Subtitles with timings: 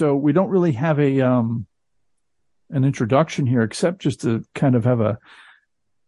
[0.00, 1.66] so we don't really have a um,
[2.70, 5.18] an introduction here, except just to kind of have a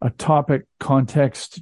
[0.01, 1.61] a topic context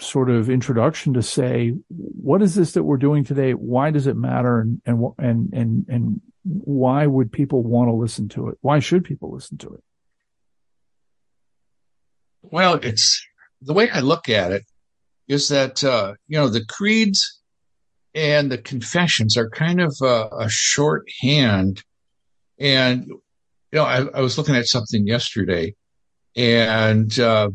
[0.00, 3.52] sort of introduction to say what is this that we're doing today?
[3.52, 4.58] Why does it matter?
[4.58, 8.56] And and and and, and why would people want to listen to it?
[8.62, 9.82] Why should people listen to it?
[12.40, 13.22] Well it's
[13.60, 14.64] the way i look at it
[15.26, 17.37] is that uh, you know the creeds
[18.14, 21.82] and the confessions are kind of a, a shorthand
[22.58, 23.20] and you
[23.72, 25.74] know I, I was looking at something yesterday
[26.36, 27.50] and uh,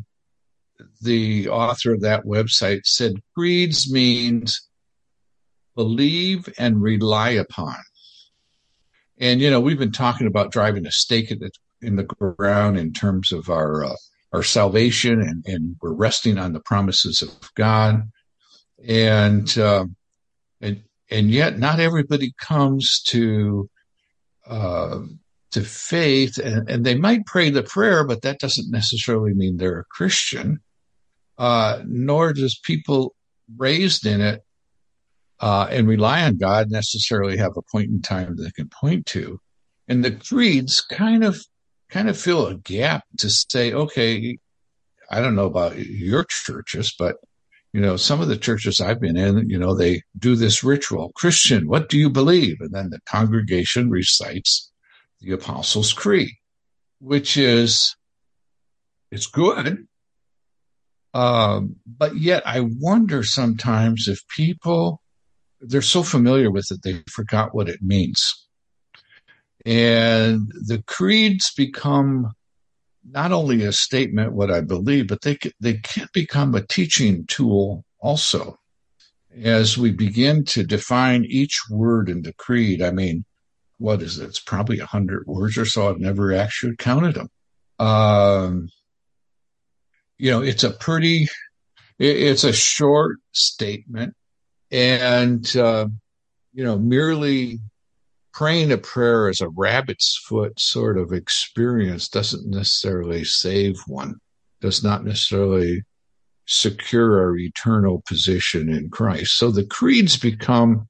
[1.01, 4.67] the author of that website said creeds means
[5.75, 7.77] believe and rely upon.
[9.17, 12.77] And you know, we've been talking about driving a stake in the, in the ground
[12.77, 13.95] in terms of our uh,
[14.33, 18.01] our salvation, and, and we're resting on the promises of God.
[18.85, 19.85] And uh,
[21.13, 23.69] and yet, not everybody comes to
[24.47, 24.99] uh,
[25.51, 29.79] to faith, and, and they might pray the prayer, but that doesn't necessarily mean they're
[29.79, 30.59] a Christian
[31.37, 33.15] uh, nor does people
[33.57, 34.43] raised in it
[35.39, 39.05] uh, and rely on God necessarily have a point in time that they can point
[39.07, 39.39] to.
[39.87, 41.43] And the creeds kind of
[41.89, 44.37] kind of fill a gap to say, okay,
[45.11, 47.17] I don't know about your churches, but
[47.73, 51.11] you know, some of the churches I've been in, you know, they do this ritual.
[51.15, 52.57] Christian, what do you believe?
[52.59, 54.71] And then the congregation recites
[55.21, 56.29] the Apostles' Creed,
[56.99, 57.95] which is
[59.11, 59.87] it's good.
[61.15, 65.01] Um, but yet I wonder sometimes if people,
[65.59, 68.47] they're so familiar with it, they forgot what it means.
[69.65, 72.33] And the creeds become
[73.05, 77.83] not only a statement, what I believe, but they, they can become a teaching tool
[77.99, 78.57] also.
[79.41, 83.25] As we begin to define each word in the creed, I mean,
[83.77, 84.25] what is it?
[84.25, 85.89] It's probably a hundred words or so.
[85.89, 87.29] I've never actually counted them.
[87.79, 88.69] Um,
[90.17, 91.27] you know, it's a pretty,
[91.99, 94.13] it's a short statement.
[94.71, 95.87] And, uh,
[96.53, 97.59] you know, merely
[98.33, 104.15] praying a prayer as a rabbit's foot sort of experience doesn't necessarily save one,
[104.59, 105.83] does not necessarily
[106.47, 109.37] secure our eternal position in Christ.
[109.37, 110.89] So the creeds become,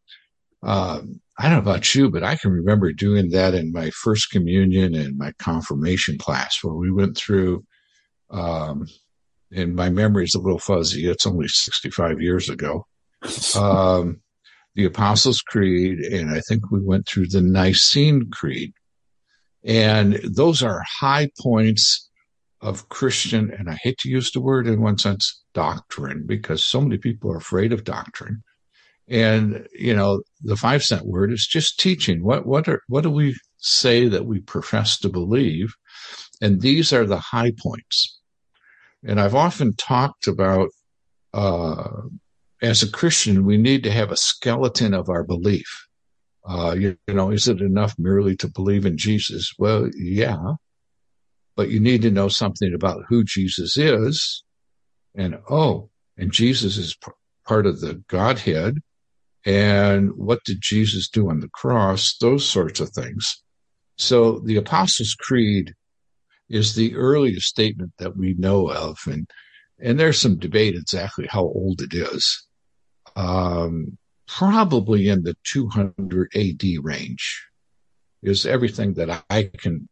[0.64, 4.32] um, I don't know about you, but I can remember doing that in my first
[4.32, 7.66] communion and my confirmation class where we went through,
[8.32, 8.88] um,
[9.52, 11.08] and my memory is a little fuzzy.
[11.08, 12.88] It's only 65 years ago.
[13.56, 14.23] Um,
[14.76, 18.74] the Apostles' Creed, and I think we went through the Nicene Creed.
[19.64, 22.10] And those are high points
[22.60, 26.82] of Christian, and I hate to use the word in one sense, doctrine, because so
[26.82, 28.44] many people are afraid of doctrine.
[29.08, 32.24] And, you know, the five cent word is just teaching.
[32.24, 35.74] What, what are, what do we say that we profess to believe?
[36.42, 38.20] And these are the high points.
[39.06, 40.70] And I've often talked about,
[41.34, 41.90] uh,
[42.64, 45.86] as a Christian, we need to have a skeleton of our belief.
[46.48, 49.54] Uh, you, you, know, is it enough merely to believe in Jesus?
[49.60, 50.38] Well, yeah,
[51.58, 54.44] but you need to know something about who Jesus is.
[55.14, 57.12] And oh, and Jesus is p-
[57.46, 58.78] part of the Godhead.
[59.46, 62.16] And what did Jesus do on the cross?
[62.18, 63.44] Those sorts of things.
[63.98, 65.74] So the Apostles' Creed
[66.50, 68.98] is the earliest statement that we know of.
[69.06, 69.30] And,
[69.80, 72.48] and there's some debate exactly how old it is.
[73.16, 73.98] Um,
[74.28, 77.46] probably in the 200 AD range
[78.22, 79.88] is everything that I can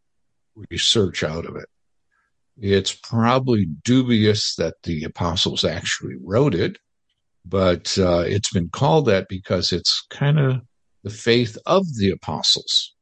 [0.70, 1.68] research out of it.
[2.58, 6.78] It's probably dubious that the apostles actually wrote it,
[7.44, 10.60] but uh, it's been called that because it's kind of
[11.02, 12.94] the faith of the apostles.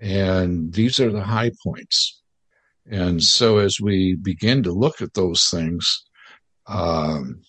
[0.00, 2.22] And these are the high points.
[2.90, 6.04] And so as we begin to look at those things,
[6.66, 7.42] um,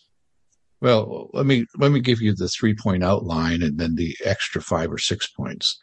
[0.81, 4.61] well, let me let me give you the three point outline and then the extra
[4.61, 5.77] five or six points.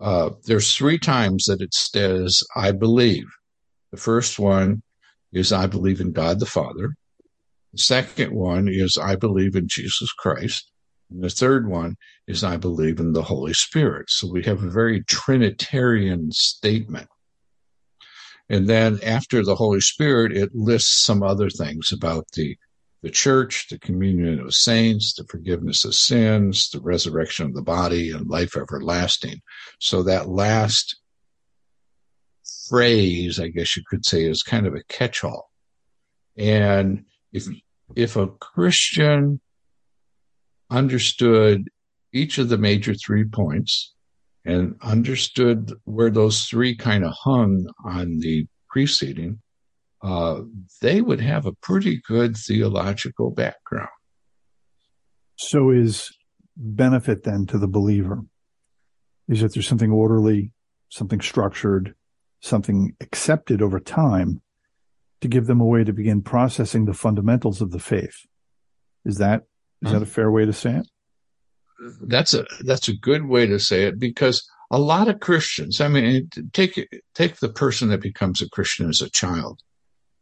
[0.00, 3.26] Uh, there's three times that it says, "I believe."
[3.92, 4.82] The first one
[5.32, 6.94] is, "I believe in God the Father."
[7.72, 10.72] The second one is, "I believe in Jesus Christ."
[11.10, 11.96] And the third one
[12.26, 17.08] is, "I believe in the Holy Spirit." So we have a very Trinitarian statement.
[18.48, 22.56] And then after the Holy Spirit, it lists some other things about the,
[23.02, 28.10] the church, the communion of saints, the forgiveness of sins, the resurrection of the body,
[28.10, 29.40] and life everlasting.
[29.78, 31.00] So that last
[32.68, 35.50] phrase, I guess you could say, is kind of a catch-all.
[36.36, 37.46] And if
[37.96, 39.40] if a Christian
[40.70, 41.68] understood
[42.12, 43.94] each of the major three points,
[44.44, 49.40] and understood where those three kind of hung on the preceding,
[50.02, 50.42] uh,
[50.80, 53.88] they would have a pretty good theological background.
[55.36, 56.10] So, is
[56.56, 58.22] benefit then to the believer
[59.28, 60.52] is that there's something orderly,
[60.88, 61.94] something structured,
[62.40, 64.42] something accepted over time
[65.20, 68.26] to give them a way to begin processing the fundamentals of the faith.
[69.04, 69.44] Is that
[69.82, 70.88] is that a fair way to say it?
[72.02, 75.88] That's a that's a good way to say it because a lot of Christians, I
[75.88, 79.60] mean, take take the person that becomes a Christian as a child.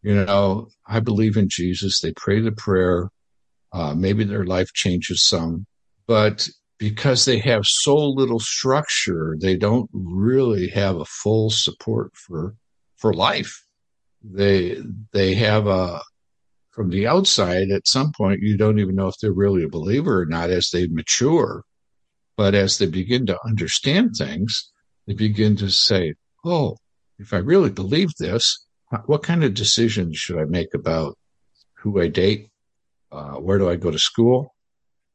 [0.02, 2.00] You know, I believe in Jesus.
[2.00, 3.10] They pray the prayer.
[3.72, 5.66] Uh, maybe their life changes some,
[6.06, 6.48] but
[6.78, 12.54] because they have so little structure, they don't really have a full support for
[12.96, 13.64] for life.
[14.22, 14.78] They
[15.12, 16.00] they have a
[16.70, 20.22] from the outside at some point you don't even know if they're really a believer
[20.22, 21.64] or not as they mature.
[22.36, 24.70] But as they begin to understand things,
[25.06, 26.76] they begin to say, "Oh,
[27.18, 28.64] if I really believe this,
[29.06, 31.18] what kind of decisions should I make about
[31.74, 32.48] who I date?
[33.10, 34.54] Uh, where do I go to school?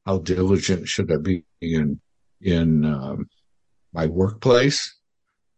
[0.06, 2.00] How diligent should I be in
[2.42, 3.28] in um,
[3.94, 4.94] my workplace?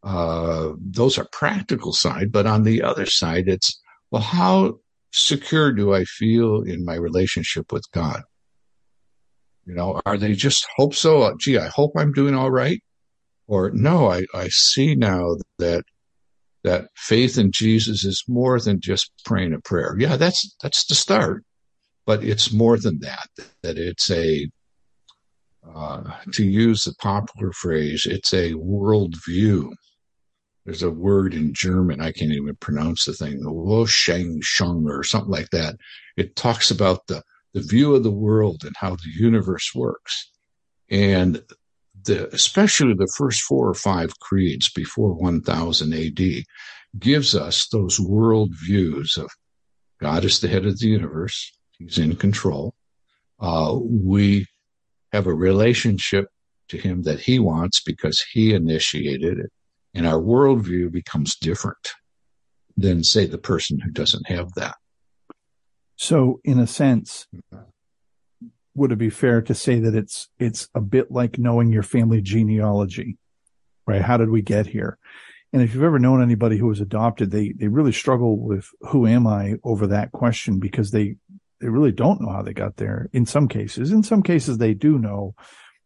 [0.03, 3.81] Uh, those are practical side, but on the other side, it's
[4.11, 4.79] well, how
[5.11, 8.21] secure do I feel in my relationship with God?
[9.65, 11.33] You know, are they just hope so?
[11.39, 12.81] Gee, I hope I'm doing all right.
[13.47, 15.83] Or no, I, I see now that
[16.65, 19.95] that faith in Jesus is more than just praying a prayer.
[19.99, 21.45] Yeah, that's that's the start,
[22.07, 23.29] but it's more than that.
[23.61, 24.49] That it's a
[25.73, 26.03] uh,
[26.33, 29.71] to use the popular phrase, it's a worldview.
[30.65, 33.43] There's a word in German I can't even pronounce the thing,
[33.85, 35.75] Sheng Sheng or something like that.
[36.17, 37.21] It talks about the
[37.53, 40.31] the view of the world and how the universe works,
[40.89, 41.43] and
[42.05, 46.43] the, especially the first four or five creeds before 1000 AD
[46.99, 49.29] gives us those world views of
[49.99, 51.51] God is the head of the universe.
[51.77, 52.73] He's in control.
[53.39, 54.45] Uh, we
[55.11, 56.27] have a relationship
[56.69, 59.51] to him that he wants because he initiated it.
[59.93, 61.93] And our worldview becomes different
[62.75, 64.75] than, say, the person who doesn't have that.
[65.95, 67.27] So, in a sense,
[68.75, 72.21] would it be fair to say that it's it's a bit like knowing your family
[72.21, 73.17] genealogy,
[73.87, 74.01] right?
[74.01, 74.97] How did we get here?
[75.53, 79.07] And if you've ever known anybody who was adopted, they they really struggle with who
[79.07, 81.15] am I over that question because they
[81.61, 83.91] they really don't know how they got there in some cases.
[83.91, 85.33] In some cases they do know,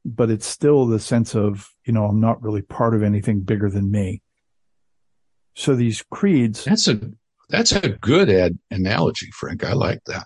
[0.04, 3.70] but it's still the sense of, you know, I'm not really part of anything bigger
[3.70, 4.24] than me.
[5.54, 7.00] So these creeds That's a
[7.50, 9.64] that's a good ad analogy, Frank.
[9.64, 10.26] I like that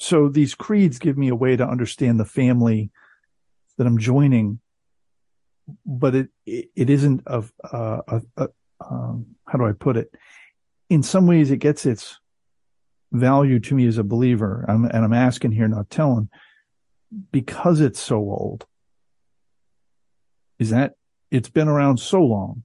[0.00, 2.90] so these creeds give me a way to understand the family
[3.76, 4.60] that I'm joining,
[5.84, 8.48] but it it isn't of uh, a, a,
[8.80, 10.14] um, how do I put it?
[10.88, 12.18] In some ways, it gets its
[13.12, 14.64] value to me as a believer.
[14.66, 16.30] I'm, and I'm asking here, not telling,
[17.30, 18.66] because it's so old.
[20.58, 20.94] Is that
[21.30, 22.64] it's been around so long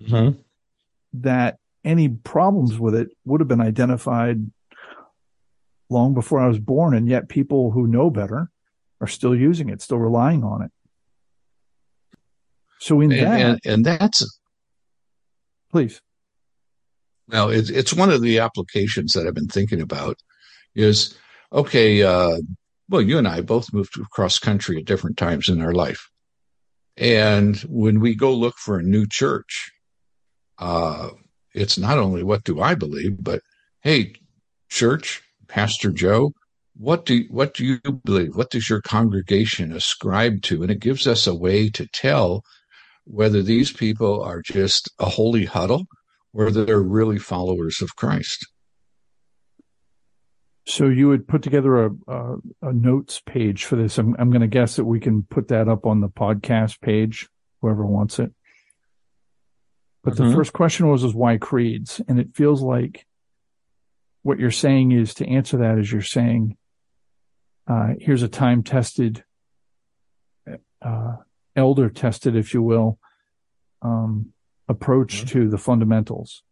[0.00, 0.38] mm-hmm.
[1.14, 4.48] that any problems with it would have been identified
[5.92, 8.50] long before I was born, and yet people who know better
[9.00, 10.70] are still using it, still relying on it.
[12.78, 14.40] So in and, that, and, and that's
[15.70, 16.00] please.
[17.28, 20.16] Now it's it's one of the applications that I've been thinking about.
[20.74, 21.16] Is
[21.52, 22.02] okay.
[22.02, 22.38] Uh,
[22.88, 26.10] well, you and I both moved across country at different times in our life,
[26.96, 29.70] and when we go look for a new church,
[30.58, 31.10] uh,
[31.54, 33.42] it's not only what do I believe, but
[33.82, 34.14] hey,
[34.68, 36.32] church, Pastor Joe,
[36.74, 38.34] what do what do you believe?
[38.34, 40.62] What does your congregation ascribe to?
[40.62, 42.42] And it gives us a way to tell
[43.04, 45.84] whether these people are just a holy huddle
[46.32, 48.46] or they're really followers of Christ.
[50.66, 53.98] So you would put together a, a, a notes page for this.
[53.98, 57.28] I'm, I'm going to guess that we can put that up on the podcast page,
[57.60, 58.32] whoever wants it.
[60.02, 60.30] But mm-hmm.
[60.30, 62.00] the first question was, is why creeds?
[62.08, 63.04] And it feels like
[64.22, 66.56] what you're saying is to answer that is you're saying,
[67.66, 69.24] uh, here's a time tested,
[70.80, 71.16] uh,
[71.54, 72.98] elder tested, if you will,
[73.82, 74.32] um,
[74.68, 75.26] approach mm-hmm.
[75.26, 76.42] to the fundamentals.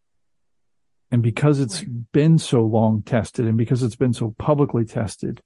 [1.12, 5.40] And because it's been so long tested and because it's been so publicly tested,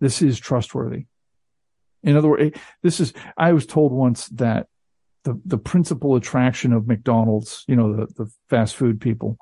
[0.00, 1.06] this is trustworthy.
[2.02, 4.66] In other words, this is, I was told once that
[5.24, 9.36] the, the principal attraction of McDonald's, you know, the, the fast food people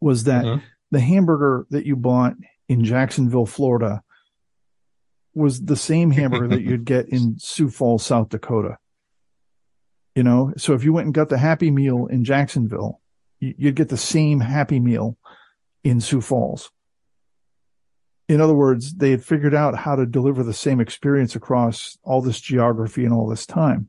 [0.00, 2.34] was that mm-hmm the hamburger that you bought
[2.68, 4.02] in Jacksonville, Florida
[5.34, 8.76] was the same hamburger that you'd get in Sioux Falls, South Dakota.
[10.14, 13.00] You know, so if you went and got the Happy Meal in Jacksonville,
[13.40, 15.16] you'd get the same Happy Meal
[15.82, 16.70] in Sioux Falls.
[18.28, 22.20] In other words, they had figured out how to deliver the same experience across all
[22.20, 23.88] this geography and all this time.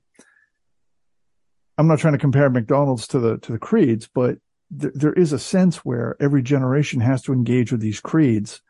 [1.78, 4.38] I'm not trying to compare McDonald's to the to the creeds, but
[4.80, 8.62] th- there is a sense where every generation has to engage with these creeds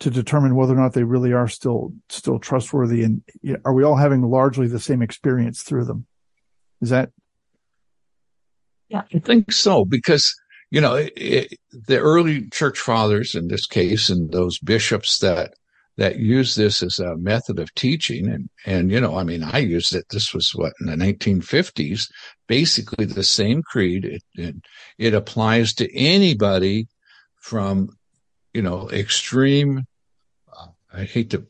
[0.00, 3.72] to determine whether or not they really are still still trustworthy and you know, are
[3.72, 6.06] we all having largely the same experience through them?
[6.80, 7.10] Is that?
[8.88, 9.02] Yeah.
[9.12, 10.34] I think so because
[10.70, 15.54] you know it, it, the early church fathers in this case and those bishops that
[15.96, 18.28] that use this as a method of teaching.
[18.28, 20.04] And and you know i mean i used it.
[20.10, 22.10] This was what in the 1950s
[22.46, 24.04] basically the same creed.
[24.04, 24.56] It it,
[24.98, 26.86] it applies to anybody
[27.40, 27.90] from
[28.56, 29.84] you know, extreme,
[30.50, 31.46] uh, I hate to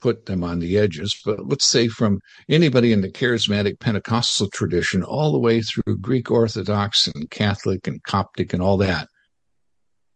[0.00, 5.02] put them on the edges, but let's say from anybody in the charismatic Pentecostal tradition
[5.02, 9.08] all the way through Greek Orthodox and Catholic and Coptic and all that,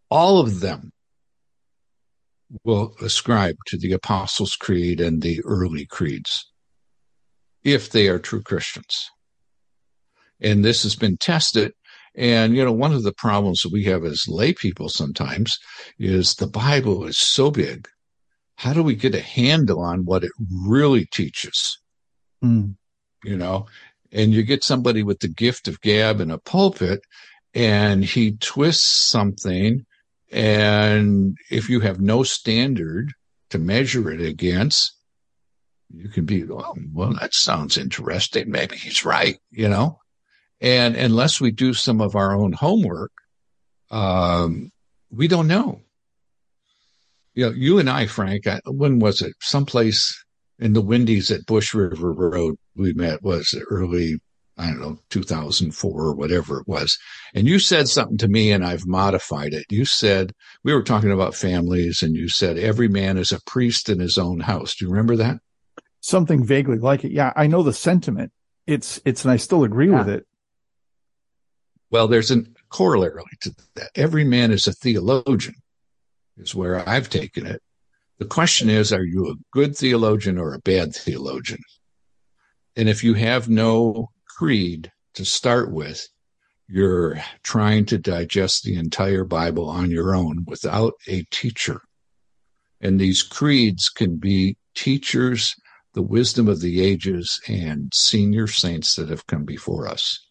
[0.09, 0.93] all of them
[2.65, 6.51] will ascribe to the Apostles' Creed and the early creeds
[7.63, 9.11] if they are true Christians.
[10.41, 11.73] And this has been tested
[12.15, 15.59] and, you know, one of the problems that we have as lay people sometimes
[15.99, 17.89] is the Bible is so big.
[18.57, 20.33] How do we get a handle on what it
[20.67, 21.79] really teaches?
[22.45, 22.77] Mm.
[23.25, 23.67] You know,
[24.13, 27.01] and you get somebody with the gift of gab in a pulpit
[27.55, 29.87] and he twists something.
[30.31, 33.13] And if you have no standard
[33.51, 34.93] to measure it against,
[35.93, 38.51] you can be, well, well, that sounds interesting.
[38.51, 39.99] Maybe he's right, you know?
[40.61, 43.13] And unless we do some of our own homework,
[43.91, 44.71] um,
[45.11, 45.81] we don't know.
[47.35, 49.35] You know, you and I, Frank, I, when was it?
[49.41, 50.25] Someplace
[50.59, 54.21] in the Wendy's at Bush River Road, we met was it early,
[54.61, 56.99] I don't know, 2004 or whatever it was.
[57.35, 59.65] And you said something to me and I've modified it.
[59.71, 63.89] You said, we were talking about families and you said, every man is a priest
[63.89, 64.75] in his own house.
[64.75, 65.39] Do you remember that?
[66.01, 67.13] Something vaguely like it.
[67.13, 67.33] Yeah.
[67.37, 68.33] I know the sentiment.
[68.67, 69.99] It's, it's, and I still agree yeah.
[69.99, 70.27] with it.
[71.91, 73.91] Well, there's a corollary to that.
[73.97, 75.57] Every man is a theologian,
[76.37, 77.63] is where I've taken it.
[78.19, 81.63] The question is, are you a good theologian or a bad theologian?
[82.77, 84.11] And if you have no
[84.41, 86.09] creed to start with,
[86.67, 91.83] you're trying to digest the entire Bible on your own without a teacher.
[92.81, 95.55] And these creeds can be teachers,
[95.93, 100.27] the wisdom of the ages, and senior saints that have come before us.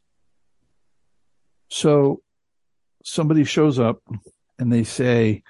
[1.69, 2.23] So
[3.03, 4.01] somebody shows up
[4.57, 5.43] and they say,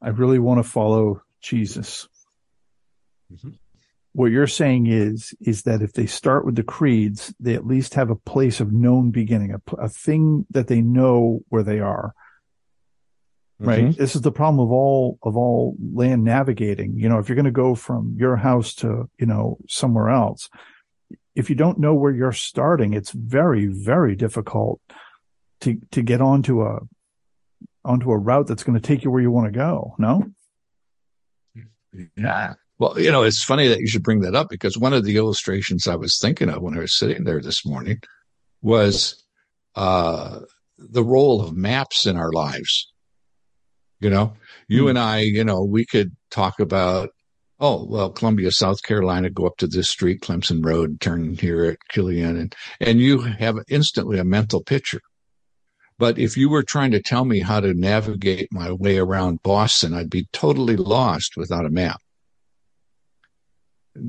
[0.00, 2.06] I really want to follow Jesus.
[3.32, 3.50] Mm-hmm.
[4.18, 7.94] What you're saying is, is that if they start with the creeds, they at least
[7.94, 12.16] have a place of known beginning, a, a thing that they know where they are.
[13.60, 13.84] Right.
[13.84, 14.02] Mm-hmm.
[14.02, 16.96] This is the problem of all, of all land navigating.
[16.96, 20.50] You know, if you're going to go from your house to, you know, somewhere else,
[21.36, 24.80] if you don't know where you're starting, it's very, very difficult
[25.60, 26.80] to to get onto a
[27.84, 29.94] onto a route that's going to take you where you want to go.
[29.96, 30.26] No.
[32.16, 32.54] Yeah.
[32.78, 35.16] Well, you know, it's funny that you should bring that up because one of the
[35.16, 38.00] illustrations I was thinking of when I was sitting there this morning
[38.62, 39.24] was
[39.74, 40.40] uh,
[40.78, 42.92] the role of maps in our lives.
[44.00, 44.34] You know,
[44.68, 44.90] you mm.
[44.90, 47.10] and I, you know, we could talk about,
[47.58, 51.78] oh, well, Columbia, South Carolina, go up to this street, Clemson Road, turn here at
[51.88, 55.00] Killian, and and you have instantly a mental picture.
[55.98, 59.94] But if you were trying to tell me how to navigate my way around Boston,
[59.94, 62.00] I'd be totally lost without a map.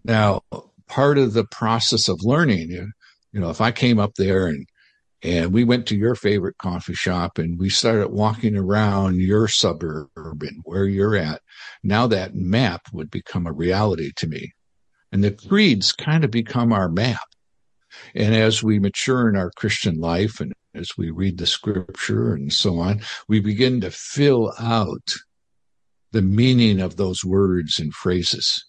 [0.03, 0.41] Now,
[0.87, 4.67] part of the process of learning, you, know, if I came up there and
[5.21, 10.07] and we went to your favorite coffee shop and we started walking around your suburb
[10.15, 11.41] and where you're at.
[11.83, 14.53] Now that map would become a reality to me.
[15.11, 17.19] And the creeds kind of become our map.
[18.15, 22.53] And as we mature in our Christian life and as we read the scripture and
[22.53, 25.15] so on, we begin to fill out
[26.11, 28.68] the meaning of those words and phrases.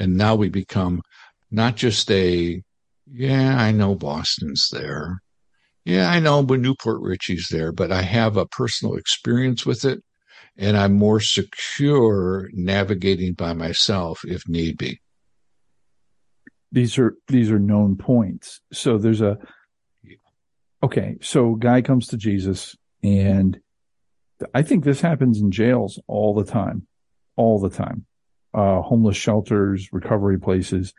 [0.00, 1.02] And now we become
[1.50, 2.62] not just a,
[3.12, 5.22] yeah, I know Boston's there.
[5.84, 10.02] Yeah, I know New Port Richey's there, but I have a personal experience with it
[10.56, 15.00] and I'm more secure navigating by myself if need be.
[16.72, 18.60] These are, these are known points.
[18.72, 19.36] So there's a,
[20.82, 23.60] okay, so guy comes to Jesus and
[24.54, 26.86] I think this happens in jails all the time,
[27.36, 28.06] all the time.
[28.54, 30.94] Uh, homeless shelters, recovery places.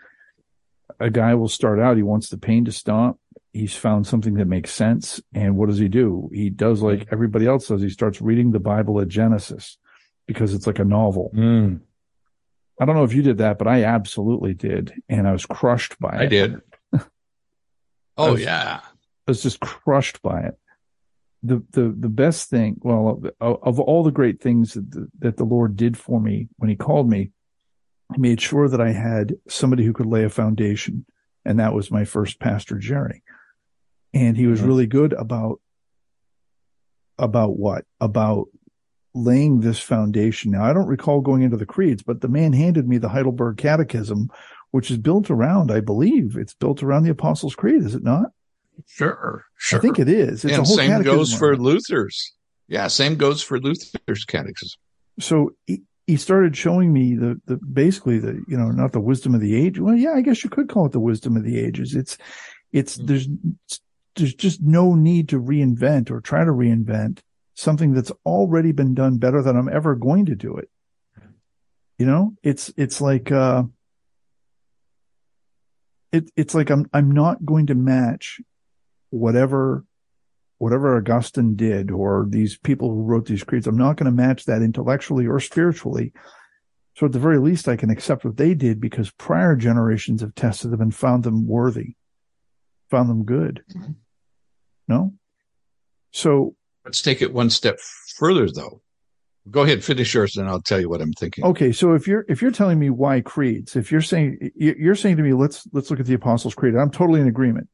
[1.00, 3.18] A guy will start out, he wants the pain to stop.
[3.54, 5.20] He's found something that makes sense.
[5.34, 6.30] And what does he do?
[6.34, 7.82] He does like everybody else does.
[7.82, 9.78] He starts reading the Bible at Genesis
[10.28, 11.32] because it's like a novel.
[11.36, 11.82] Mm,
[12.80, 14.94] I don't know if you did that, but I absolutely did.
[15.10, 16.22] And I was crushed by it.
[16.22, 16.62] I did.
[18.18, 18.80] Oh was- yeah.
[18.84, 20.58] I was just crushed by it.
[21.44, 25.38] The the the best thing, well, of, of all the great things that the, that
[25.38, 27.32] the Lord did for me when He called me,
[28.14, 31.06] He made sure that I had somebody who could lay a foundation,
[31.46, 33.24] and that was my first pastor, Jerry.
[34.14, 34.66] And he was Mhm.
[34.68, 35.60] really good about
[37.18, 38.48] about what about
[39.14, 40.52] laying this foundation.
[40.52, 43.58] Now, I don't recall going into the creeds, but the man handed me the Heidelberg
[43.58, 44.30] Catechism,
[44.72, 48.32] which is built around, I believe, it's built around the Apostles' Creed, is it not?
[48.88, 49.46] Sure.
[49.58, 49.78] Sure.
[49.78, 50.44] I think it is.
[50.44, 51.62] It's a and whole same catechism goes for around it.
[51.64, 52.34] Luther's.
[52.68, 54.80] Yeah, same goes for Luther's catechism.
[55.20, 55.52] So
[56.12, 59.56] he, started showing me the, the basically the you know not the wisdom of the
[59.56, 59.80] age.
[59.80, 61.96] Well, yeah, I guess you could call it the wisdom of the ages.
[61.96, 62.18] It's
[62.72, 63.08] it's Mhm.
[63.08, 63.28] there's
[64.16, 67.20] there's just no need to reinvent or try to reinvent
[67.54, 70.70] something that's already been done better than I'm ever going to do it.
[71.98, 73.64] You know, it's it's like uh
[76.12, 78.42] it it's like I'm I'm not going to match
[79.10, 79.86] whatever
[80.62, 83.66] whatever Augustine did or these people who wrote these creeds.
[83.66, 86.14] I'm not going to match that intellectually or spiritually.
[86.96, 90.36] So at the very least, I can accept what they did because prior generations have
[90.36, 91.96] tested them and found them worthy,
[92.92, 93.64] found them good.
[93.76, 93.96] Mhm.
[94.88, 95.16] No?
[96.12, 97.80] So, Let's take it one step
[98.18, 98.82] further, though.
[99.50, 101.44] Go ahead, finish yours, and I'll tell you what I'm thinking.
[101.44, 101.72] okay.
[101.72, 105.24] So if you're, if you're telling me why creeds, if you're saying, you're saying to
[105.24, 106.76] me, let's, let's look at the Apostles' Creed.
[106.76, 107.68] I'm totally in agreement.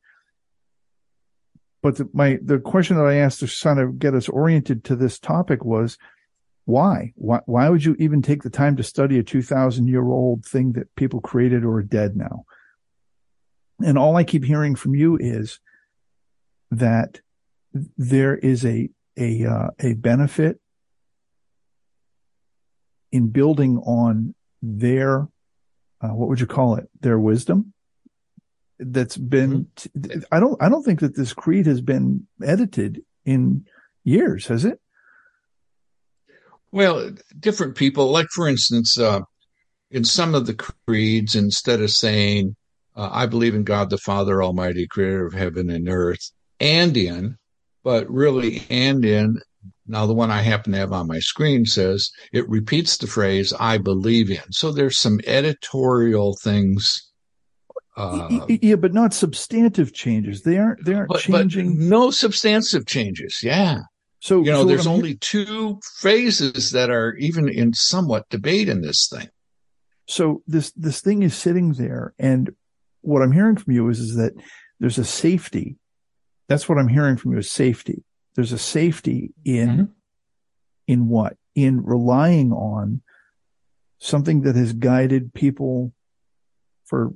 [1.87, 4.95] But the, my, the question that I asked to kind of get us oriented to
[4.97, 5.97] this topic was,
[6.65, 7.13] why?
[7.15, 10.73] Why, why would you even take the time to study a 2000 year old thing
[10.73, 12.43] that people created or are dead now?
[13.81, 15.61] And all I keep hearing from you is
[16.71, 17.21] that
[17.97, 20.59] there is a, a, uh, a benefit
[23.13, 25.29] in building on their,
[26.01, 26.89] uh, what would you call it?
[26.99, 27.71] Their wisdom
[28.79, 29.67] that's been,
[30.31, 33.65] I don't, I don't think that this creed has been edited in
[34.03, 34.79] years, has it?
[36.71, 39.21] Well, different people, like for instance, uh,
[39.89, 40.53] in some of the
[40.87, 42.55] creeds, instead of saying,
[42.95, 47.37] uh, I believe in God the Father Almighty, creator of heaven and earth, and in,
[47.83, 49.39] but really, and in,
[49.87, 53.53] now the one I happen to have on my screen says it repeats the phrase,
[53.59, 54.51] I believe in.
[54.51, 57.06] So there's some editorial things.
[57.97, 60.43] Uh, yeah, but not substantive changes.
[60.43, 61.89] They aren't, they aren't but, but changing.
[61.89, 63.39] no substantive changes.
[63.41, 63.81] Yeah.
[64.19, 68.81] so, You know, so there's only two phrases that are even in somewhat debate in
[68.81, 69.27] this thing.
[70.07, 72.51] so this this thing is sitting there and
[73.01, 74.33] what i'm hearing from you is is that
[74.79, 75.75] there's a safety
[76.47, 78.03] that's what i'm hearing from you is safety
[78.35, 79.89] there's a safety in Mhm.
[80.87, 83.01] in what in relying on
[83.99, 85.91] something that has guided people
[86.85, 87.11] for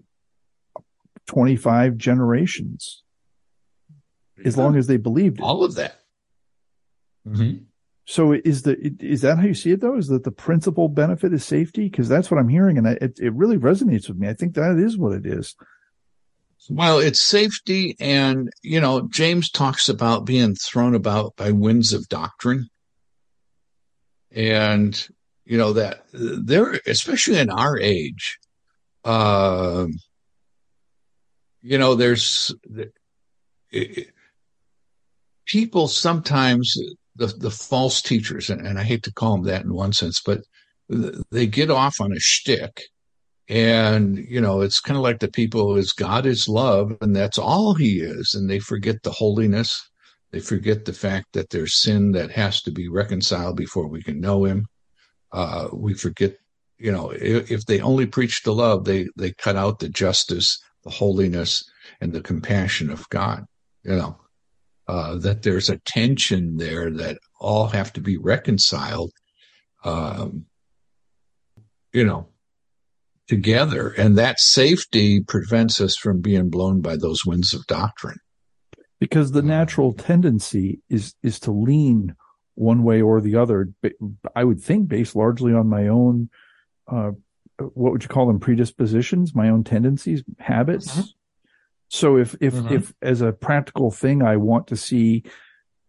[1.31, 3.03] 25 generations
[4.43, 5.43] as long as they believed it.
[5.43, 5.95] All of that.
[7.25, 7.63] Mm-hmm.
[8.05, 9.95] so is the is that how you see it though?
[9.95, 11.87] Is that the principal benefit is safety?
[11.87, 14.27] Because that's what i'm hearing and I, it, it really resonates with me.
[14.27, 15.55] I think that is what it is.
[16.69, 22.07] Well, it's safety, and you know, James talks about being thrown about by winds of
[22.07, 22.69] doctrine,
[24.31, 25.07] and
[25.45, 28.37] you know that there, especially in our age,
[29.03, 29.87] uh,
[31.61, 32.53] you know, there's
[33.71, 34.09] it,
[35.45, 36.75] people sometimes
[37.15, 40.21] the the false teachers, and, and I hate to call them that in one sense,
[40.21, 40.41] but
[41.31, 42.81] they get off on a shtick
[43.51, 47.37] and you know it's kind of like the people is god is love and that's
[47.37, 49.89] all he is and they forget the holiness.
[50.31, 54.21] They forget the fact that there's sin that has to be reconciled before we can
[54.21, 54.65] know him.
[55.33, 56.37] Uh, we forget
[56.77, 60.57] you know if, if they only preach the love they they cut out the justice
[60.83, 63.45] the holiness and the compassion of god
[63.83, 64.17] you know
[64.87, 69.11] uh, that there's a tension there that all have to be reconciled
[69.83, 70.45] um,
[71.93, 72.27] you know
[73.31, 73.93] together.
[73.97, 78.17] And that safety prevents us from being blown by those winds of doctrine.
[78.99, 82.13] Because the natural tendency is is to lean
[82.55, 83.69] one way or the other
[84.35, 86.29] i would think based largely on my own
[86.89, 87.11] uh
[87.73, 91.05] what would you call them predispositions my own tendencies habits Mhm.
[91.87, 92.71] so if if Mhm.
[92.71, 95.23] if as a practical thing i want to see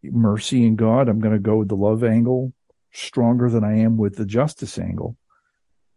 [0.04, 2.52] mercy in god i'm going to go with the love angle
[2.92, 5.16] stronger than i am with the justice angle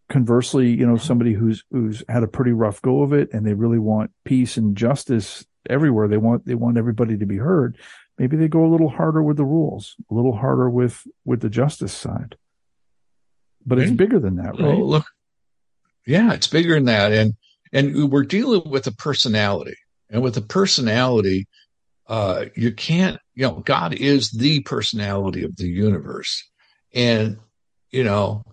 [0.07, 3.55] conversely, you know, somebody who's who's had a pretty rough go of it and they
[3.55, 6.07] really want peace and justice everywhere.
[6.07, 7.75] They want they want everybody to be heard.
[8.19, 11.49] Maybe they go a little harder with the rules, a little harder with with the
[11.49, 12.35] justice side.
[13.65, 14.77] But it's bigger than that, right?
[14.77, 15.05] Well, look,
[16.05, 17.33] yeah, it's bigger than that, and
[17.73, 19.75] and we're dealing with a personality,
[20.09, 21.47] and with a personality,
[22.07, 26.47] uh, you can't, you know, God is the personality of the universe,
[26.93, 27.37] and
[27.91, 28.43] you know,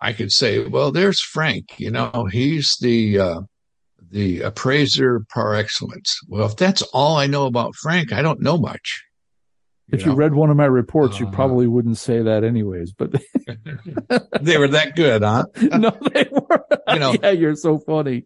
[0.00, 1.78] I could say, well, there's Frank.
[1.78, 3.40] You know, he's the uh,
[4.10, 6.18] the appraiser par excellence.
[6.28, 9.04] Well, if that's all I know about Frank, I don't know much.
[9.92, 10.12] You if know?
[10.12, 13.12] you read one of my reports, uh, you probably wouldn't say that anyways, but
[14.40, 15.46] they were that good, huh?
[15.56, 16.66] no, they were.
[16.88, 18.24] You know, yeah, you're so funny.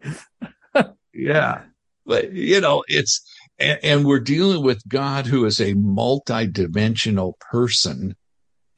[1.12, 1.62] yeah.
[2.06, 3.22] But, you know, it's,
[3.58, 8.14] and, and we're dealing with God who is a multi-dimensional person.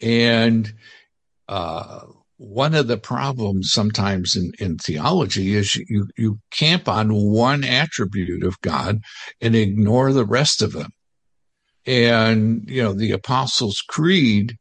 [0.00, 0.72] And,
[1.48, 2.00] uh,
[2.38, 8.44] one of the problems sometimes in, in theology is you, you camp on one attribute
[8.44, 9.00] of God
[9.40, 10.90] and ignore the rest of them.
[11.86, 14.56] And, you know, the Apostles' Creed,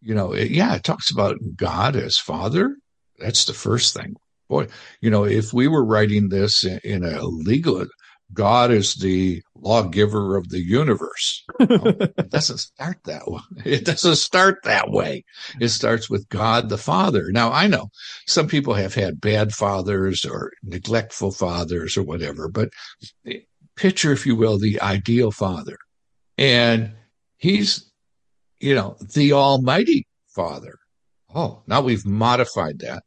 [0.00, 2.76] you know, it, yeah, it talks about God as Father.
[3.18, 4.16] That's the first thing.
[4.48, 4.68] Boy,
[5.00, 7.86] you know, if we were writing this in, in a legal,
[8.34, 11.44] God is the lawgiver of the universe.
[11.60, 13.40] it doesn't start that way.
[13.64, 15.24] It doesn't start that way.
[15.60, 17.30] It starts with God the Father.
[17.30, 17.88] Now, I know
[18.26, 22.70] some people have had bad fathers or neglectful fathers or whatever, but
[23.76, 25.76] picture, if you will, the ideal father.
[26.42, 26.94] And
[27.36, 27.88] he's,
[28.58, 30.76] you know, the Almighty Father.
[31.32, 33.04] Oh, now we've modified that.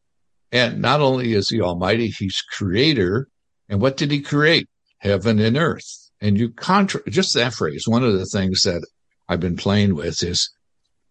[0.54, 3.28] And not only is he Almighty, he's creator.
[3.68, 4.70] And what did he create?
[5.00, 6.12] Heaven and earth.
[6.22, 7.84] And you contra just that phrase.
[7.86, 8.88] One of the things that
[9.28, 10.50] I've been playing with is,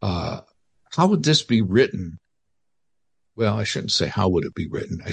[0.01, 0.41] uh,
[0.93, 2.19] how would this be written?
[3.37, 5.03] Well, I shouldn't say how would it be written.
[5.05, 5.13] I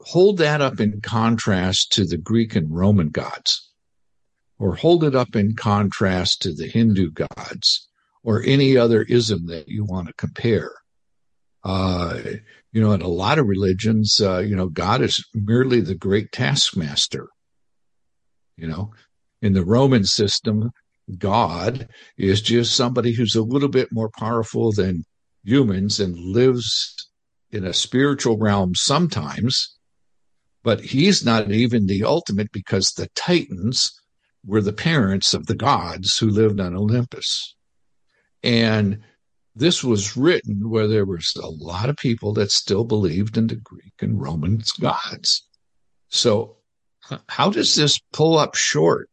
[0.00, 3.71] hold that up in contrast to the Greek and Roman gods
[4.58, 7.88] or hold it up in contrast to the Hindu gods
[8.22, 10.70] or any other ism that you want to compare.
[11.64, 12.20] Uh,
[12.72, 16.32] you know, in a lot of religions, uh, you know, God is merely the great
[16.32, 17.28] taskmaster.
[18.56, 18.92] You know,
[19.40, 20.70] in the Roman system,
[21.18, 25.04] God is just somebody who's a little bit more powerful than
[25.44, 27.10] humans and lives
[27.50, 29.76] in a spiritual realm sometimes,
[30.62, 33.92] but he's not even the ultimate because the Titans
[34.44, 37.54] were the parents of the gods who lived on Olympus.
[38.42, 39.02] And
[39.54, 43.56] this was written where there was a lot of people that still believed in the
[43.56, 45.46] Greek and Roman gods.
[46.08, 46.56] So
[47.28, 49.08] how does this pull up short?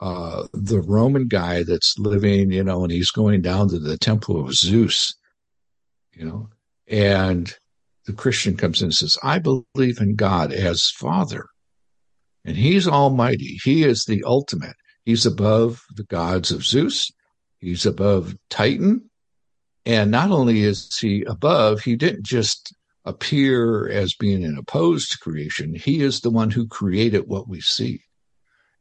[0.00, 4.40] Uh, the Roman guy that's living, you know, and he's going down to the temple
[4.40, 5.14] of Zeus,
[6.12, 6.48] you know,
[6.86, 7.52] and
[8.06, 11.46] the Christian comes in and says, I believe in God as Father.
[12.48, 13.60] And he's almighty.
[13.62, 14.74] He is the ultimate.
[15.04, 17.12] He's above the gods of Zeus.
[17.58, 19.10] He's above Titan.
[19.84, 25.74] And not only is he above, he didn't just appear as being an opposed creation.
[25.74, 28.00] He is the one who created what we see.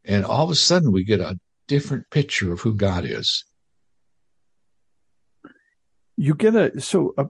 [0.06, 3.44] And all of a sudden we get a different picture of who God is.
[6.16, 7.26] You get a, so a,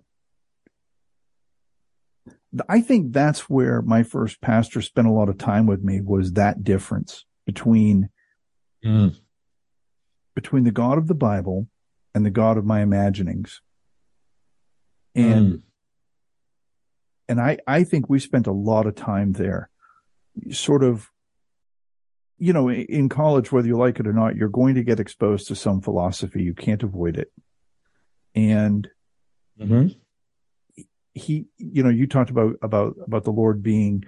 [2.69, 6.33] I think that's where my first pastor spent a lot of time with me was
[6.33, 8.09] that difference between
[8.83, 9.15] mm.
[10.33, 11.67] between the God of the Bible
[12.15, 13.61] and the God of my imaginings.
[15.13, 15.61] And mm.
[17.27, 19.69] and I I think we spent a lot of time there.
[20.51, 21.09] Sort of
[22.39, 25.47] you know, in college, whether you like it or not, you're going to get exposed
[25.47, 26.43] to some philosophy.
[26.43, 27.31] You can't avoid it.
[28.35, 28.87] And
[29.59, 29.87] mm-hmm
[31.17, 34.03] he, you know, you talked about, about, about the Lord being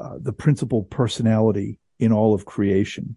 [0.00, 3.16] uh, the principal personality in all of creation.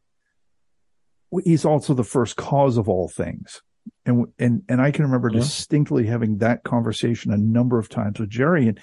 [1.43, 3.61] He's also the first cause of all things.
[4.05, 5.39] And, and, and I can remember yeah.
[5.39, 8.79] distinctly having that conversation a number of times with Jerry and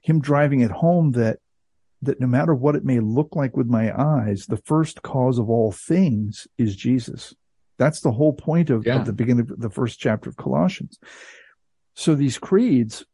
[0.00, 1.38] him driving it home that,
[2.02, 5.50] that no matter what it may look like with my eyes, the first cause of
[5.50, 7.34] all things is Jesus.
[7.76, 9.00] That's the whole point of, yeah.
[9.00, 10.98] of the beginning of the first chapter of Colossians.
[11.94, 13.04] So these creeds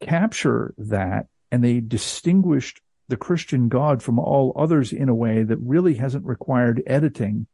[0.00, 5.56] capture that and they distinguished the Christian God from all others in a way that
[5.58, 7.46] really hasn't required editing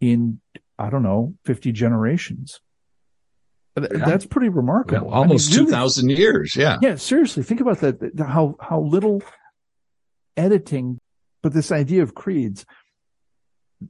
[0.00, 0.40] in,
[0.78, 2.60] I don't know, 50 generations.
[3.74, 5.08] That's pretty remarkable.
[5.08, 6.56] Yeah, almost I mean, really, 2000 years.
[6.56, 6.78] Yeah.
[6.82, 6.96] Yeah.
[6.96, 7.42] Seriously.
[7.42, 8.12] Think about that.
[8.18, 9.22] How, how little
[10.36, 10.98] editing,
[11.42, 12.64] but this idea of creeds,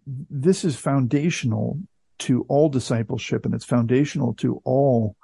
[0.07, 1.81] this is foundational
[2.21, 5.17] to all discipleship and it's foundational to all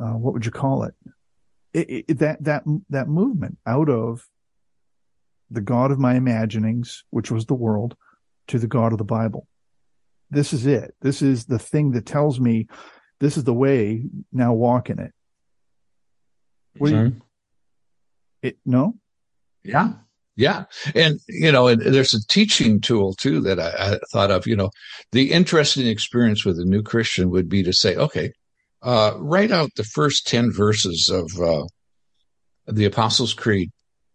[0.00, 0.94] uh, what would you call it?
[1.74, 4.26] it, it, that that that movement out of
[5.50, 7.96] the God of my imaginings, which was the world,
[8.48, 9.46] to the God of the Bible.
[10.30, 10.94] This is it.
[11.02, 12.68] This is the thing that tells me
[13.20, 14.04] this is the way.
[14.32, 15.12] Now walk in it.
[16.78, 17.16] What you,
[18.42, 18.94] it no?
[19.62, 19.92] Yeah.
[20.36, 20.64] Yeah.
[20.96, 24.56] And, you know, and there's a teaching tool too that I, I, thought of, you
[24.56, 24.70] know,
[25.12, 28.32] the interesting experience with a new Christian would be to say, okay,
[28.84, 31.64] uh, write out the first 10 verses of, uh,
[32.66, 33.70] the Apostles' Creed.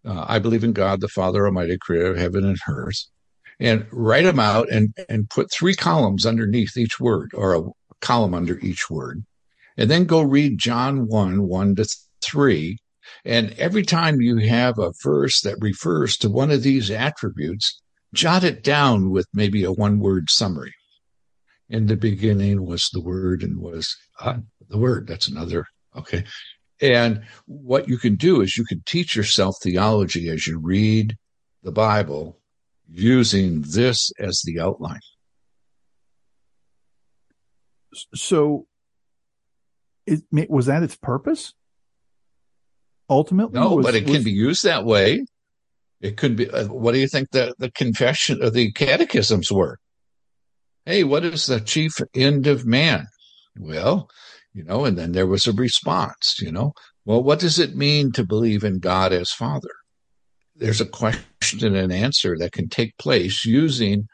[0.06, 3.06] Uh, I believe in God, the Father Almighty, creator of heaven and earth,
[3.60, 7.64] and write them out and, and put three columns underneath each word or a
[8.00, 9.26] column under each word.
[9.78, 11.86] And then go read John 1, 1 to
[12.24, 12.78] 3
[13.26, 17.82] and every time you have a verse that refers to one of these attributes,
[18.14, 20.74] jot it down with maybe a one word summary.
[21.70, 24.38] In the beginning was the word and was uh,
[24.70, 25.08] the word.
[25.08, 25.66] That's another.
[25.96, 26.24] Okay.
[26.82, 31.16] And what you can do is you can teach yourself theology as you read
[31.62, 32.40] the Bible
[32.90, 35.02] using this as the outline.
[38.16, 38.66] So,
[40.06, 41.54] it, was that its purpose?
[43.10, 43.60] ultimately?
[43.60, 44.16] No, was, but it was...
[44.16, 45.26] can be used that way.
[46.02, 46.50] It could be.
[46.50, 49.80] Uh, what do you think the the confession of the catechisms were?
[50.86, 53.08] Hey, what is the chief end of man?
[53.58, 54.10] Well,
[54.54, 56.40] you know, and then there was a response.
[56.40, 56.74] You know,
[57.06, 59.70] well, what does it mean to believe in God as Father?
[60.56, 64.08] There's a question and answer that can take place using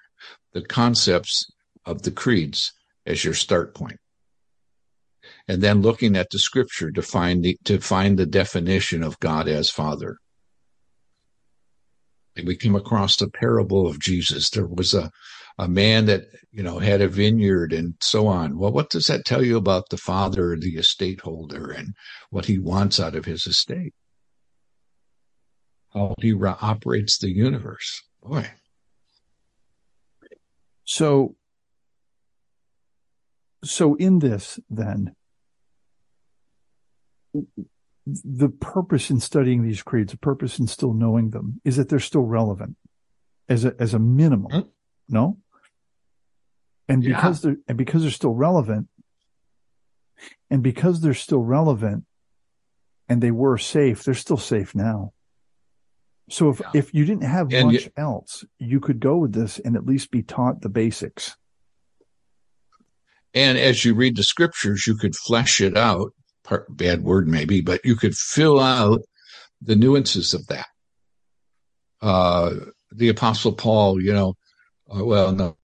[0.53, 1.45] the concepts
[1.85, 2.73] of the creeds
[3.05, 3.99] as your start point
[5.47, 9.47] and then looking at the scripture to find the, to find the definition of God
[9.47, 10.17] as Father.
[12.43, 14.49] We came across the parable of Jesus.
[14.49, 15.09] There was a,
[15.57, 18.57] a man that, you know, had a vineyard and so on.
[18.57, 21.93] Well, what does that tell you about the father, the estate holder, and
[22.29, 23.93] what he wants out of his estate?
[25.93, 28.03] How he re- operates the universe.
[28.21, 28.49] Boy.
[30.83, 31.35] So,
[33.63, 35.15] so in this, then,
[38.05, 41.99] the purpose in studying these creeds, the purpose in still knowing them is that they're
[41.99, 42.75] still relevant
[43.49, 44.51] as a, as a minimum.
[44.51, 44.69] Mm-hmm.
[45.07, 45.37] No.
[46.87, 48.87] And because they're, and because they're still relevant
[50.49, 52.05] and because they're still relevant
[53.09, 55.13] and they were safe, they're still safe now.
[56.29, 56.71] So if, yeah.
[56.73, 59.85] if you didn't have and much you, else, you could go with this and at
[59.85, 61.35] least be taught the basics.
[63.33, 66.13] And as you read the scriptures, you could flesh it out
[66.45, 69.01] part, bad word maybe, but you could fill out
[69.61, 70.67] the nuances of that.
[72.01, 72.53] Uh,
[72.91, 74.35] the apostle Paul, you know,
[74.89, 75.57] uh, well, no,